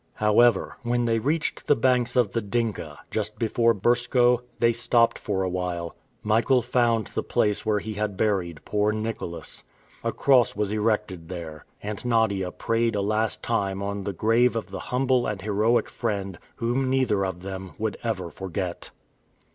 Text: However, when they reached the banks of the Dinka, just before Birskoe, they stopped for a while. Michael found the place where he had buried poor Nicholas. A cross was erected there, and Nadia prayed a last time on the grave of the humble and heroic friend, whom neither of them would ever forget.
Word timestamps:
However, 0.15 0.77
when 0.81 1.05
they 1.05 1.19
reached 1.19 1.67
the 1.67 1.75
banks 1.75 2.15
of 2.15 2.31
the 2.31 2.41
Dinka, 2.41 2.97
just 3.11 3.37
before 3.37 3.75
Birskoe, 3.75 4.41
they 4.57 4.73
stopped 4.73 5.19
for 5.19 5.43
a 5.43 5.47
while. 5.47 5.95
Michael 6.23 6.63
found 6.63 7.05
the 7.05 7.21
place 7.21 7.67
where 7.67 7.77
he 7.77 7.93
had 7.93 8.17
buried 8.17 8.65
poor 8.65 8.91
Nicholas. 8.91 9.63
A 10.03 10.11
cross 10.11 10.55
was 10.55 10.71
erected 10.71 11.29
there, 11.29 11.65
and 11.83 12.03
Nadia 12.03 12.49
prayed 12.49 12.95
a 12.95 13.01
last 13.01 13.43
time 13.43 13.83
on 13.83 14.03
the 14.03 14.11
grave 14.11 14.55
of 14.55 14.71
the 14.71 14.79
humble 14.89 15.27
and 15.27 15.43
heroic 15.43 15.87
friend, 15.87 16.39
whom 16.55 16.89
neither 16.89 17.23
of 17.23 17.43
them 17.43 17.73
would 17.77 17.97
ever 18.03 18.31
forget. 18.31 18.89